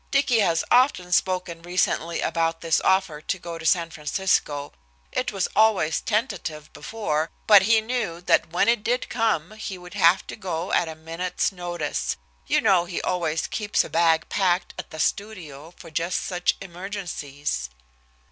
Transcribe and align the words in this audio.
"Dicky 0.09 0.39
has 0.39 0.63
often 0.71 1.11
spoken 1.11 1.61
recently 1.61 2.21
about 2.21 2.61
this 2.61 2.81
offer 2.81 3.21
to 3.21 3.37
go 3.37 3.59
to 3.59 3.67
San 3.67 3.91
Francisco. 3.91 4.73
It 5.11 5.31
was 5.31 5.47
always 5.55 6.01
tentative 6.01 6.73
before, 6.73 7.29
but 7.45 7.61
he 7.61 7.81
knew 7.81 8.19
that 8.21 8.49
when 8.49 8.67
it 8.67 8.83
did 8.83 9.09
come 9.09 9.51
he 9.51 9.77
would 9.77 9.93
have 9.93 10.25
to 10.25 10.35
go 10.35 10.73
at 10.73 10.87
a 10.89 10.95
minute's 10.95 11.51
notice. 11.51 12.17
You 12.47 12.61
know 12.61 12.85
he 12.85 12.99
always 13.03 13.45
keeps 13.45 13.83
a 13.83 13.91
bag 13.91 14.27
packed 14.27 14.73
at 14.79 14.89
the 14.89 14.99
studio 14.99 15.71
for 15.77 15.91
just 15.91 16.23
such 16.25 16.55
emergencies." 16.59 17.69